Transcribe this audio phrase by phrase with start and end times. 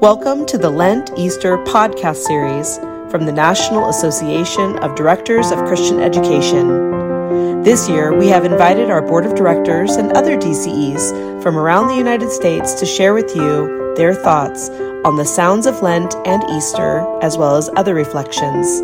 [0.00, 2.76] Welcome to the Lent Easter podcast series
[3.10, 7.62] from the National Association of Directors of Christian Education.
[7.62, 11.96] This year, we have invited our board of directors and other DCEs from around the
[11.96, 14.68] United States to share with you their thoughts
[15.06, 18.80] on the sounds of Lent and Easter, as well as other reflections.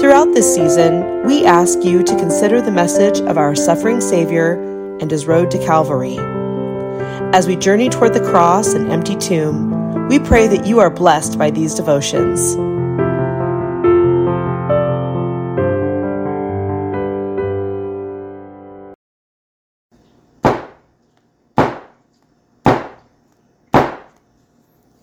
[0.00, 4.52] Throughout this season, we ask you to consider the message of our suffering Savior
[5.00, 6.18] and his road to Calvary.
[7.32, 9.69] As we journey toward the cross and empty tomb,
[10.10, 12.56] we pray that you are blessed by these devotions.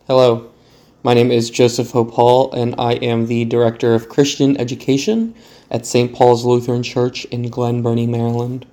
[0.07, 0.51] Hello,
[1.03, 5.33] my name is Joseph Hope Hull, and I am the Director of Christian Education
[5.71, 6.13] at St.
[6.13, 8.65] Paul's Lutheran Church in Glen Burnie, Maryland.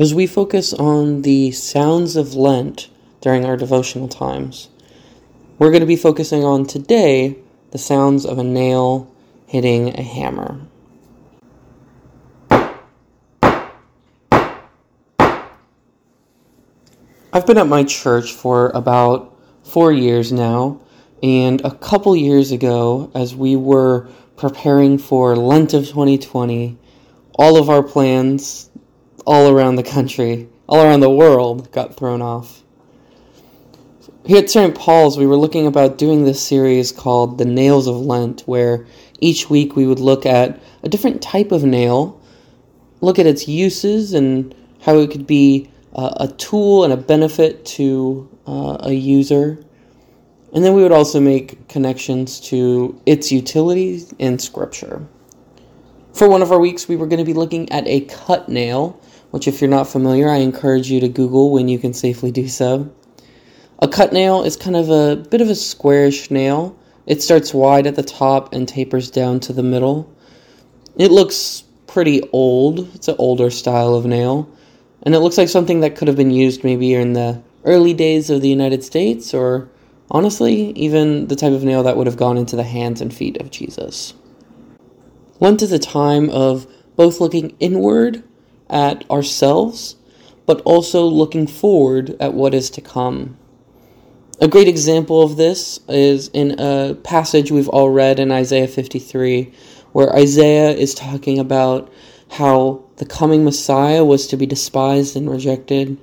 [0.00, 2.88] As we focus on the sounds of Lent
[3.20, 4.68] during our devotional times,
[5.60, 7.36] we're going to be focusing on today
[7.70, 9.14] the sounds of a nail
[9.46, 10.58] hitting a hammer.
[17.32, 20.80] I've been at my church for about four years now,
[21.22, 26.78] and a couple years ago, as we were preparing for Lent of 2020,
[27.34, 28.70] all of our plans
[29.26, 32.62] all around the country, all around the world, got thrown off.
[34.26, 34.74] Here at St.
[34.74, 38.86] Paul's, we were looking about doing this series called The Nails of Lent, where
[39.18, 42.20] each week we would look at a different type of nail,
[43.00, 47.64] look at its uses and how it could be uh, a tool and a benefit
[47.64, 49.58] to uh, a user.
[50.52, 55.08] And then we would also make connections to its utility in Scripture.
[56.12, 59.00] For one of our weeks, we were going to be looking at a cut nail,
[59.30, 62.48] which, if you're not familiar, I encourage you to Google when you can safely do
[62.48, 62.92] so.
[63.82, 66.76] A cut nail is kind of a bit of a squarish nail.
[67.06, 70.14] It starts wide at the top and tapers down to the middle.
[70.98, 72.94] It looks pretty old.
[72.94, 74.50] It's an older style of nail.
[75.02, 78.28] And it looks like something that could have been used maybe in the early days
[78.28, 79.70] of the United States, or
[80.10, 83.40] honestly, even the type of nail that would have gone into the hands and feet
[83.40, 84.12] of Jesus.
[85.40, 88.22] Lent is a time of both looking inward
[88.68, 89.96] at ourselves,
[90.44, 93.38] but also looking forward at what is to come.
[94.42, 99.52] A great example of this is in a passage we've all read in Isaiah 53,
[99.92, 101.92] where Isaiah is talking about
[102.30, 105.98] how the coming Messiah was to be despised and rejected,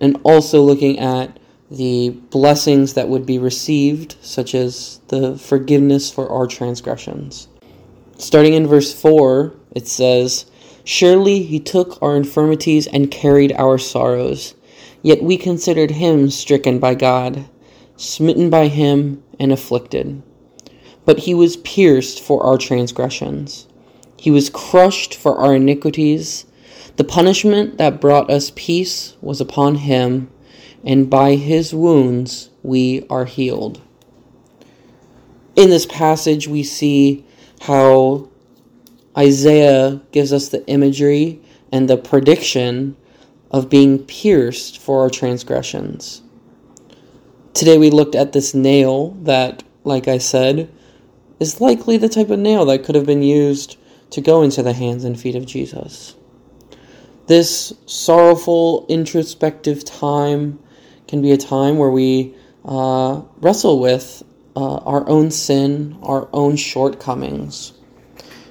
[0.00, 1.38] and also looking at
[1.70, 7.46] the blessings that would be received, such as the forgiveness for our transgressions.
[8.18, 10.46] Starting in verse 4, it says,
[10.82, 14.56] Surely he took our infirmities and carried our sorrows,
[15.02, 17.44] yet we considered him stricken by God
[18.02, 20.22] smitten by him, and afflicted.
[21.04, 23.66] But he was pierced for our transgressions,
[24.16, 26.46] he was crushed for our iniquities.
[26.96, 30.30] The punishment that brought us peace was upon him,
[30.84, 33.80] and by his wounds we are healed.
[35.56, 37.24] In this passage, we see
[37.62, 38.28] how
[39.16, 41.40] Isaiah gives us the imagery
[41.72, 42.94] and the prediction
[43.52, 46.22] of being pierced for our transgressions.
[47.52, 50.72] Today we looked at this nail that, like I said,
[51.38, 53.76] is likely the type of nail that could have been used
[54.10, 56.14] to go into the hands and feet of Jesus.
[57.26, 60.58] This sorrowful, introspective time
[61.06, 64.22] can be a time where we uh, wrestle with
[64.56, 67.72] uh, our own sin, our own shortcomings.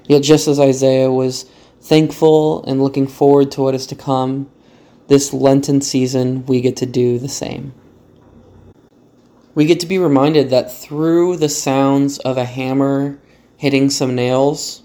[0.05, 1.49] Yet, just as Isaiah was
[1.81, 4.51] thankful and looking forward to what is to come,
[5.11, 7.73] this Lenten season we get to do the same
[9.53, 13.19] we get to be reminded that through the sounds of a hammer
[13.57, 14.81] hitting some nails,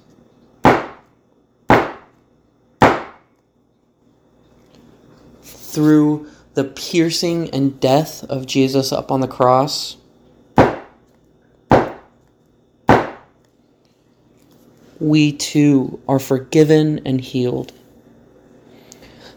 [5.43, 9.97] through the piercing and death of Jesus up on the cross,
[14.99, 17.73] we too are forgiven and healed.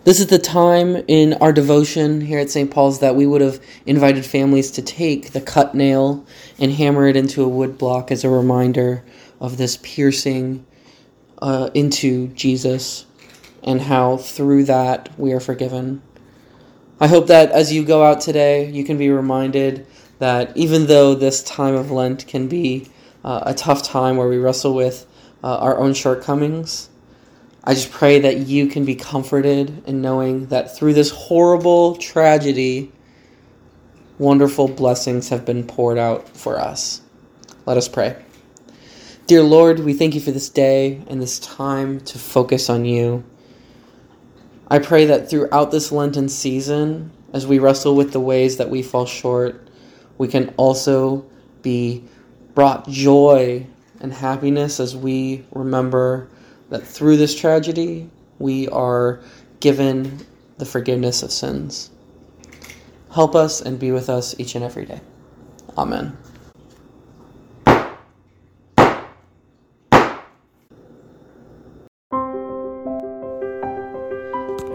[0.06, 2.72] This is the time in our devotion here at St.
[2.72, 6.26] Paul's that we would have invited families to take the cut nail
[6.58, 9.04] and hammer it into a wood block as a reminder
[9.42, 10.66] of this piercing
[11.42, 13.08] uh, into Jesus
[13.62, 16.02] and how through that we are forgiven.
[17.02, 19.86] I hope that as you go out today, you can be reminded
[20.20, 22.88] that even though this time of Lent can be
[23.26, 25.06] uh, a tough time where we wrestle with
[25.44, 26.90] uh, our own shortcomings,
[27.64, 32.92] I just pray that you can be comforted in knowing that through this horrible tragedy,
[34.18, 37.02] wonderful blessings have been poured out for us.
[37.66, 38.16] Let us pray.
[39.28, 43.24] Dear Lord, we thank you for this day and this time to focus on you.
[44.70, 48.82] I pray that throughout this Lenten season, as we wrestle with the ways that we
[48.82, 49.68] fall short,
[50.18, 51.26] we can also
[51.62, 52.04] be
[52.56, 53.68] brought joy
[54.00, 56.30] and happiness as we remember
[56.70, 59.20] that through this tragedy, we are
[59.60, 60.26] given
[60.58, 61.90] the forgiveness of sins.
[63.12, 65.02] Help us and be with us each and every day.
[65.78, 66.18] Amen.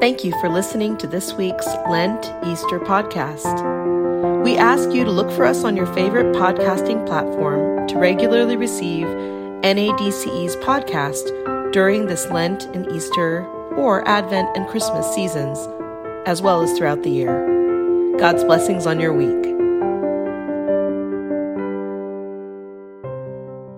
[0.01, 4.45] Thank you for listening to this week's Lent Easter podcast.
[4.45, 9.07] We ask you to look for us on your favorite podcasting platform to regularly receive
[9.07, 13.45] NADCE's podcast during this Lent and Easter
[13.75, 15.59] or Advent and Christmas seasons,
[16.25, 18.15] as well as throughout the year.
[18.17, 19.44] God's blessings on your week.